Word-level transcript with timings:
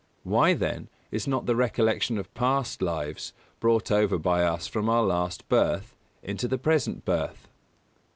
Why, 0.23 0.55
then, 0.55 0.89
is 1.11 1.27
not 1.27 1.45
the 1.45 1.55
recollection 1.55 2.17
of 2.17 2.33
past 2.33 2.81
lives 2.81 3.33
brought 3.59 3.91
over 3.91 4.17
by 4.17 4.43
us 4.43 4.65
from 4.65 4.89
our 4.89 5.03
last 5.03 5.47
birth, 5.47 5.93
into 6.23 6.47
the 6.47 6.57
present 6.57 7.05
birth? 7.05 7.47